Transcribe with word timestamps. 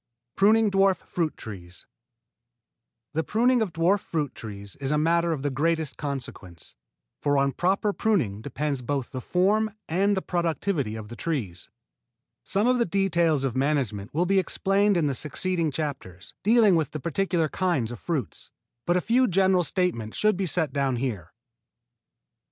IV 0.31 0.37
PRUNING 0.37 0.69
DWARF 0.71 0.97
FRUIT 0.97 1.37
TREES 1.37 1.85
The 3.13 3.23
pruning 3.23 3.61
of 3.61 3.71
dwarf 3.71 3.99
fruit 3.99 4.33
trees 4.33 4.75
is 4.77 4.89
a 4.89 4.97
matter 4.97 5.31
of 5.31 5.43
the 5.43 5.51
greatest 5.51 5.95
consequence, 5.95 6.75
for 7.21 7.37
on 7.37 7.51
proper 7.51 7.93
pruning 7.93 8.41
depend 8.41 8.87
both 8.87 9.11
the 9.11 9.21
form 9.21 9.69
and 9.87 10.17
the 10.17 10.23
productivity 10.23 10.95
of 10.95 11.09
the 11.09 11.15
trees. 11.15 11.69
Some 12.43 12.65
of 12.65 12.79
the 12.79 12.85
details 12.85 13.43
of 13.43 13.55
management 13.55 14.11
will 14.11 14.25
be 14.25 14.39
explained 14.39 14.97
in 14.97 15.05
the 15.05 15.13
succeeding 15.13 15.69
chapters, 15.69 16.33
dealing 16.41 16.75
with 16.75 16.93
the 16.93 16.99
particular 16.99 17.47
kinds 17.47 17.91
of 17.91 17.99
fruits, 17.99 18.49
but 18.87 18.97
a 18.97 19.01
few 19.01 19.27
general 19.27 19.61
statements 19.61 20.17
should 20.17 20.35
be 20.35 20.47
set 20.47 20.73
down 20.73 20.95
here. 20.95 21.25
1. 21.25 21.27